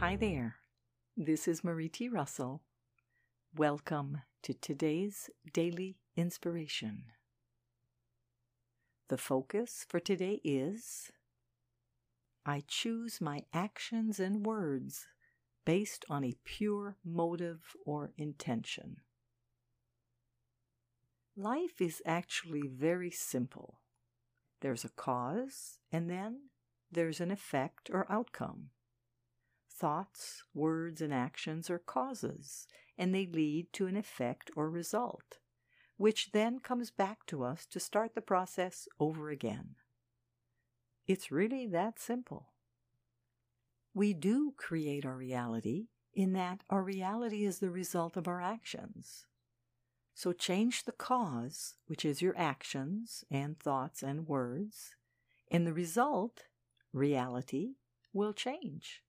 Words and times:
Hi 0.00 0.14
there. 0.14 0.54
This 1.16 1.48
is 1.48 1.64
Marie 1.64 1.88
T. 1.88 2.08
Russell. 2.08 2.62
Welcome 3.56 4.20
to 4.44 4.54
today's 4.54 5.28
daily 5.52 5.96
inspiration. 6.16 7.02
The 9.08 9.18
focus 9.18 9.84
for 9.88 9.98
today 9.98 10.40
is 10.44 11.10
I 12.46 12.62
choose 12.68 13.20
my 13.20 13.42
actions 13.52 14.20
and 14.20 14.46
words 14.46 15.08
based 15.66 16.04
on 16.08 16.22
a 16.22 16.38
pure 16.44 16.94
motive 17.04 17.62
or 17.84 18.12
intention. 18.16 18.98
Life 21.36 21.80
is 21.80 22.00
actually 22.06 22.68
very 22.68 23.10
simple. 23.10 23.80
There's 24.60 24.84
a 24.84 24.90
cause, 24.90 25.80
and 25.90 26.08
then 26.08 26.50
there's 26.88 27.20
an 27.20 27.32
effect 27.32 27.90
or 27.92 28.06
outcome. 28.08 28.70
Thoughts, 29.78 30.42
words, 30.54 31.00
and 31.00 31.14
actions 31.14 31.70
are 31.70 31.78
causes, 31.78 32.66
and 32.98 33.14
they 33.14 33.26
lead 33.26 33.72
to 33.74 33.86
an 33.86 33.96
effect 33.96 34.50
or 34.56 34.68
result, 34.68 35.38
which 35.96 36.32
then 36.32 36.58
comes 36.58 36.90
back 36.90 37.26
to 37.26 37.44
us 37.44 37.64
to 37.66 37.78
start 37.78 38.16
the 38.16 38.20
process 38.20 38.88
over 38.98 39.30
again. 39.30 39.76
It's 41.06 41.30
really 41.30 41.68
that 41.68 42.00
simple. 42.00 42.48
We 43.94 44.14
do 44.14 44.52
create 44.56 45.06
our 45.06 45.16
reality 45.16 45.86
in 46.12 46.32
that 46.32 46.64
our 46.68 46.82
reality 46.82 47.44
is 47.44 47.60
the 47.60 47.70
result 47.70 48.16
of 48.16 48.26
our 48.26 48.42
actions. 48.42 49.26
So 50.12 50.32
change 50.32 50.86
the 50.86 50.92
cause, 50.92 51.76
which 51.86 52.04
is 52.04 52.20
your 52.20 52.36
actions 52.36 53.22
and 53.30 53.56
thoughts 53.56 54.02
and 54.02 54.26
words, 54.26 54.96
and 55.52 55.64
the 55.64 55.72
result, 55.72 56.46
reality, 56.92 57.74
will 58.12 58.32
change. 58.32 59.04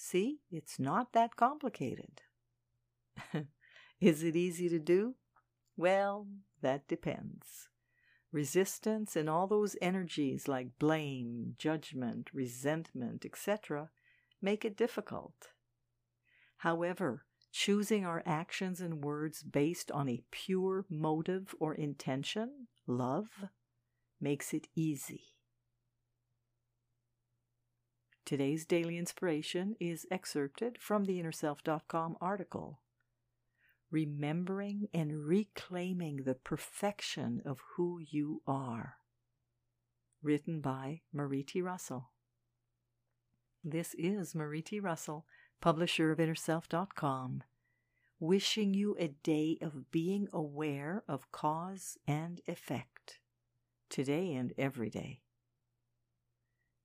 See, 0.00 0.38
it's 0.52 0.78
not 0.78 1.12
that 1.12 1.34
complicated. 1.34 2.22
is 4.00 4.22
it 4.22 4.36
easy 4.36 4.68
to 4.68 4.78
do? 4.78 5.16
Well, 5.76 6.28
that 6.62 6.86
depends. 6.86 7.68
Resistance 8.30 9.16
and 9.16 9.28
all 9.28 9.48
those 9.48 9.74
energies 9.82 10.46
like 10.46 10.78
blame, 10.78 11.56
judgment, 11.58 12.30
resentment, 12.32 13.24
etc., 13.24 13.90
make 14.40 14.64
it 14.64 14.76
difficult. 14.76 15.48
However, 16.58 17.24
choosing 17.50 18.06
our 18.06 18.22
actions 18.24 18.80
and 18.80 19.02
words 19.02 19.42
based 19.42 19.90
on 19.90 20.08
a 20.08 20.22
pure 20.30 20.84
motive 20.88 21.56
or 21.58 21.74
intention, 21.74 22.68
love, 22.86 23.46
makes 24.20 24.54
it 24.54 24.68
easy. 24.76 25.37
Today's 28.28 28.66
daily 28.66 28.98
inspiration 28.98 29.74
is 29.80 30.06
excerpted 30.10 30.76
from 30.78 31.06
the 31.06 31.18
InnerSelf.com 31.18 32.18
article. 32.20 32.78
Remembering 33.90 34.88
and 34.92 35.24
reclaiming 35.24 36.24
the 36.24 36.34
perfection 36.34 37.40
of 37.46 37.62
who 37.74 37.98
you 37.98 38.42
are. 38.46 38.96
Written 40.22 40.60
by 40.60 41.00
Marie 41.10 41.42
T. 41.42 41.62
Russell. 41.62 42.10
This 43.64 43.94
is 43.94 44.34
Marie 44.34 44.60
T. 44.60 44.78
Russell 44.78 45.24
publisher 45.62 46.10
of 46.12 46.18
InnerSelf.com, 46.18 47.44
wishing 48.20 48.74
you 48.74 48.94
a 48.98 49.08
day 49.08 49.56
of 49.62 49.90
being 49.90 50.28
aware 50.34 51.02
of 51.08 51.32
cause 51.32 51.96
and 52.06 52.42
effect, 52.46 53.20
today 53.88 54.34
and 54.34 54.52
every 54.58 54.90
day. 54.90 55.22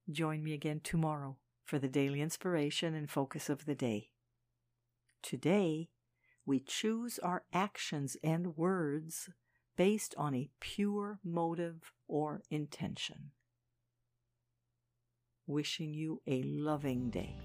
Join 0.09 0.43
me 0.43 0.53
again 0.53 0.81
tomorrow 0.83 1.37
for 1.63 1.79
the 1.79 1.87
daily 1.87 2.21
inspiration 2.21 2.93
and 2.93 3.09
focus 3.09 3.49
of 3.49 3.65
the 3.65 3.75
day. 3.75 4.09
Today, 5.21 5.89
we 6.45 6.59
choose 6.59 7.19
our 7.19 7.43
actions 7.53 8.17
and 8.23 8.57
words 8.57 9.29
based 9.77 10.13
on 10.17 10.35
a 10.35 10.49
pure 10.59 11.19
motive 11.23 11.93
or 12.07 12.41
intention. 12.49 13.31
Wishing 15.47 15.93
you 15.93 16.21
a 16.27 16.43
loving 16.43 17.09
day. 17.09 17.35